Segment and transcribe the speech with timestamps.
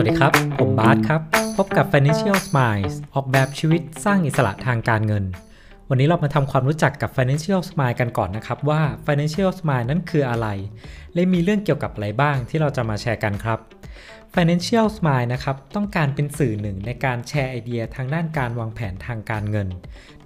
[0.00, 1.22] าร์ตครับ
[1.56, 5.24] พบกับ Financial Smiles ออกแบบชีวิตสร้างอิสระทางการเงิน
[5.88, 10.48] วันนี้เรามาทำความรู้จักกับ Financial Smile กันก่อนนะครับว่า Financial Smile นั้นคืออะไร
[11.14, 13.58] และมีเรื่องเกี่ยวกับอะไรบ้างที่เราจะมาแชร์กันครับ
[14.34, 19.68] Financial Smile นะครับต้องการเป็นสื่อหนึ่งในการแชร์ไอเดียทางด้านการวางแผนทางการเงิน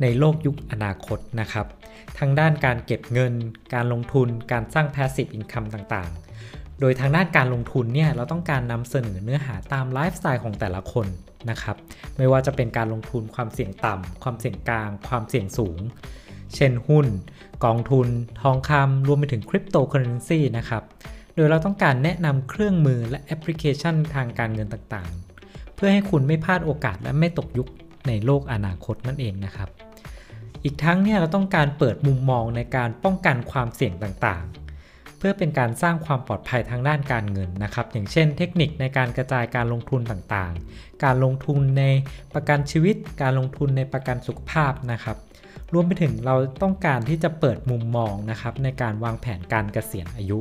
[0.02, 1.66] ในโลกยุคอนาคตนะครับ
[2.18, 3.34] ทางด้านการเก็บเงิน
[3.74, 11.06] การลงทุน การสร้าง Passive Income ต่างๆ โดยทางด้านการลงทุนเนี่ยเราต้องการนำเสนอเนื้อหาตามไลฟ์สไตล์ของแต่ละคน
[11.50, 11.76] นะครับ
[12.16, 15.78] ไม่ว่าจะเป็นการลงทุนความเสี่ยงต่ำความเสี่ยงกลาง ความเสี่ยงสูง
[16.54, 17.06] เช่นหุ้น
[17.64, 18.08] กองทุน
[18.42, 20.82] ทองคำรวมไปถึงคริปโตเคอเรนซีนะครับ
[21.34, 27.68] โดยเราต้องการแนะนำเครื่องมือและแอปพลิเคชันทางการเงินต่างๆ เพื่อให้คุณไม่พลาดโอกาสและไม่ตกยุค
[28.08, 29.68] ในโลกอนาคตนั่นเองนะครับ
[30.64, 34.63] อีกทั้งเนี่ยเราต้องการเปิดมุมมองในการป้องกันความเสี่ยงต่างๆ
[35.26, 41.84] พื่อเป็นการสร้างความปลอดภัยทางด้านการเงินนะครับ อย่างเช่น เทคนิคในการกระจายการลงทุนต่างๆ การลงทุนใน
[42.34, 45.16] ประกันชีวิต การลงทุนในประกันสุขภาพนะครับ
[45.72, 50.38] รวมไปถึงเราต้องการที่จะเปิดมุมมองนะครับในการวางแผนการเกษียณอายุ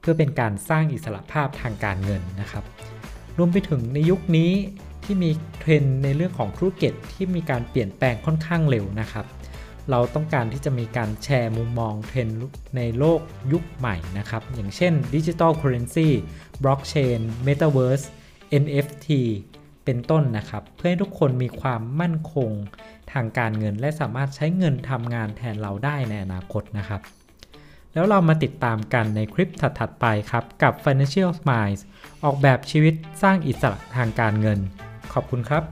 [0.00, 2.64] เพื่อเป็นการสร้างอิสระภาพทางการเงินนะครับ
[3.38, 4.50] รวมไปถึงในยุคนี้
[5.04, 9.26] ที่มีเทรนในเรื่องของธุรกิจที่มีการเปลี่ยนแปลงค่อนข้างเร็วนะครับ
[9.90, 12.38] เราต้องการที่จะมีการแชร์มุมมองเทรนด์
[12.76, 13.20] ในโลก
[13.52, 16.08] ยุคใหม่นะครับ อย่างเช่น digital currency
[16.62, 18.02] บล็อกเชนเมตาเวิร์ส
[18.62, 19.08] NFT
[19.84, 22.50] เป็นต้นนะครับ เพื่อให้ทุกคนมีความมั่นคง
[23.12, 27.00] ทางการเงิน และสามารถใช้เงินทำงานแทนเราได้ในอนาคตนะครับ
[27.94, 31.80] แล้วเรามาติดตามกันในคลิปถัด ๆ ไปครับ กับ Financial Miles
[32.24, 34.58] ออกแบบชีวิตสร้างอิสระทางการเงิน
[35.12, 35.64] ขอบคุณครับ